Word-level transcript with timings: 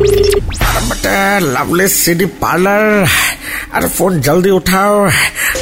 अरे 0.00 1.40
lovely 1.44 1.86
city 1.88 2.26
parlour 2.40 3.06
अरे 3.74 3.88
phone 3.88 4.20
जल्दी 4.26 4.50
उठाओ। 4.50 5.04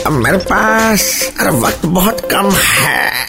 अब 0.06 0.12
मेरे 0.12 0.38
पास 0.50 1.02
अरे 1.40 1.50
वक्त 1.60 1.86
बहुत 1.96 2.20
कम 2.32 2.50
है। 2.50 3.26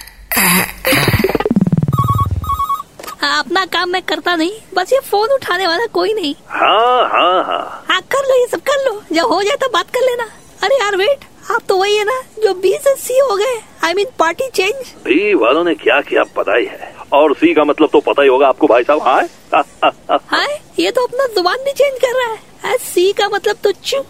अपना 3.40 3.66
काम 3.74 3.90
मैं 3.90 4.02
करता 4.02 4.36
नहीं 4.36 4.52
बस 4.76 4.94
ये 4.94 5.00
फ़ोन 5.10 5.30
उठाने 5.34 5.68
वाला 5.68 5.86
कोई 5.94 6.14
नहीं। 6.14 6.34
हाँ 6.50 7.10
हाँ 7.14 7.44
हाँ। 7.46 7.64
हाँ 7.90 8.02
कर 8.12 8.30
लो 8.30 8.40
ये 8.42 8.48
सब 8.52 8.62
कर 8.70 8.86
लो। 8.86 9.02
जब 9.12 9.34
हो 9.34 9.42
जाए 9.44 9.56
तो 9.62 9.70
बात 9.74 9.90
कर 9.96 10.06
लेना। 10.10 10.30
अरे 10.64 10.76
यार 10.76 10.96
वेट 10.98 11.26
आप 11.52 11.62
तो 11.70 11.78
वही 11.78 11.96
है 11.98 12.04
ना 12.06 12.22
जो 12.44 12.54
बी 12.62 12.78
से 12.84 12.96
सी 13.02 13.20
हो 13.20 13.36
गए। 13.36 13.60
I 13.88 13.94
mean 13.94 14.08
party 14.20 14.50
change 14.56 14.94
B 15.06 15.34
वालों 15.44 15.64
ने 15.64 15.76
क्या 15.76 16.00
किया 16.10 16.24
पता 16.38 16.58
ही 16.58 16.66
है। 16.66 16.96
और 17.14 17.34
सी 17.36 17.54
का 17.54 17.64
मतलब 17.64 17.90
तो 17.94 18.00
पता 18.08 18.22
ही 18.22 18.28
होगा 18.30 18.48
आपको 18.48 18.68
भाई 18.68 18.84
साहब। 18.84 19.02
हाँ 19.02 19.22
हाय 20.32 20.59
ये 20.80 20.92
तो 20.92 21.04
अपना 21.04 21.26
ज़ुबान 21.28 21.64
भी 21.64 21.72
चेंज 21.72 21.98
कर 22.02 22.14
रहा 22.18 22.34
है। 22.34 22.78
सी 22.80 23.12
का 23.14 23.28
मतलब 23.30 23.56
तो 23.64 23.72
चू 23.72 24.02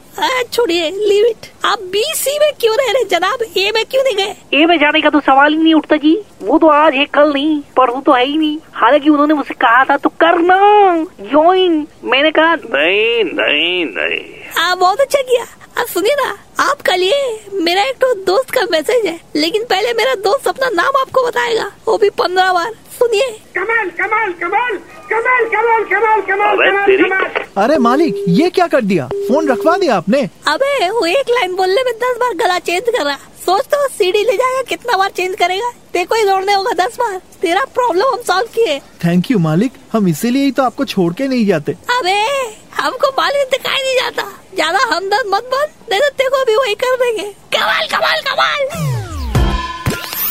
छोड़िए 0.53 0.89
लीव 0.91 1.25
इट 1.25 1.45
आप 1.65 1.79
बी 1.91 2.03
सी 2.15 2.37
में 2.39 2.51
क्यों 2.59 2.75
रह 2.77 2.91
रहे 2.91 3.03
जनाब 3.09 3.43
ए 3.57 3.71
में 3.75 3.83
क्यों 3.85 4.03
नहीं 4.03 4.15
गए? 4.15 4.35
ए 4.53 4.65
में 4.65 4.77
जाने 4.77 5.01
का 5.01 5.09
तो 5.09 5.19
सवाल 5.19 5.53
ही 5.53 5.57
नहीं 5.59 5.73
उठता 5.73 5.97
जी। 5.97 6.15
वो 6.41 6.57
तो 6.59 6.67
आज 6.69 6.93
है 6.95 7.05
कल 7.13 7.33
नहीं 7.33 7.59
पर 7.77 7.89
वो 7.89 8.01
तो 8.01 8.13
है 8.13 8.25
ही 8.25 8.37
नहीं। 8.37 8.57
हालाँकि 8.73 9.09
उन्होंने 9.09 9.33
मुझसे 9.33 9.53
कहा 9.55 9.83
था 9.85 9.97
तो 9.97 10.09
करना 10.23 10.57
ज्वाइन 11.21 11.85
मैंने 12.03 12.31
कहा 12.31 12.55
नहीं 12.55 13.23
नहीं 13.25 13.85
नहीं. 13.87 14.19
हाँ 14.57 14.77
बहुत 14.77 15.01
अच्छा 15.01 15.21
किया। 15.21 15.45
अब 15.77 15.87
सुनिए 15.87 16.15
ना 16.15 16.29
आपका 16.63 16.95
लिए 16.95 17.17
मेरा 17.63 17.83
एक 17.83 17.97
तो 17.97 18.13
दोस्त 18.25 18.51
का 18.51 18.61
मैसेज 18.71 19.05
है 19.05 19.19
लेकिन 19.35 19.63
पहले 19.65 19.93
मेरा 19.93 20.13
दोस्त 20.21 20.47
अपना 20.47 20.69
नाम 20.73 21.01
आपको 21.01 21.25
बताएगा। 21.27 21.71
वो 21.87 21.97
भी 21.97 22.09
पंद्रह 22.21 22.53
बार। 22.53 22.71
सुनिए। 22.99 23.27
कमाल 23.55 23.89
कमाल 23.99 24.31
कमाल 24.39 24.77
कमाल 25.11 25.45
कमाल 25.51 25.83
कमाल 25.85 26.08
तेरी- 26.43 27.41
अरे 27.57 27.77
मालिक 27.77 28.15
ये 28.27 28.49
क्या 28.49 28.67
कर 28.67 28.81
दिया? 28.81 29.07
फ़ोन 29.07 29.47
रखवा 29.47 29.77
दिया 29.77 29.95
आपने। 29.95 30.29
अबे 30.47 30.89
वो 30.89 31.05
एक 31.05 31.25
लाइन 31.29 31.55
बोलने 31.55 31.83
में 31.83 31.93
दस 31.93 32.17
बार 32.17 32.33
गला 32.33 32.59
चेंज 32.59 32.83
कर 32.89 33.05
रहा 33.05 33.15
सोच 33.15 33.61
तो 33.61 33.87
सीडी 33.87 34.23
ले 34.23 34.37
जाएगा 34.37 34.61
कितना 34.61 34.97
बार 34.97 35.09
चेंज 35.09 35.35
करेगा? 35.35 35.71
देखो 35.93 36.15
ही 36.15 36.23
दौड़ने 36.23 36.53
होगा 36.53 36.71
दस 36.71 36.95
बार। 36.95 37.21
तेरा 37.41 37.65
प्रॉब्लम 37.65 38.03
हम 38.07 38.21
सॉल्व 38.21 38.47
किए। 38.47 38.79
थैंक 38.79 39.31
यू 39.31 39.39
मालिक। 39.39 39.71
हम 39.93 40.07
इसीलिए 40.07 40.43
ही 40.43 40.51
तो 40.51 40.63
आपको 40.63 40.85
छोड़ 40.85 41.13
के 41.13 41.27
नहीं 41.27 41.45
जाते। 41.45 41.71
अबे 41.71 42.21
हमको 42.75 43.07
मालूम 43.07 43.43
दिखाई 43.43 43.83
नहीं 43.83 43.95
जाता। 43.95 44.41
ज़्यादा 44.55 44.79
हमदर्द 44.79 45.23
मत 45.27 45.43
बन 45.43 45.67
नहीं 45.91 45.99
तो 45.99 46.09
तेरे 46.09 46.29
को 46.29 46.45
भी 46.45 46.55
वही 46.55 46.73
कर 46.73 46.95
देंगे। 46.95 47.31
कमाल 47.57 47.87
कमाल 47.87 48.21
कमाल! 48.21 48.88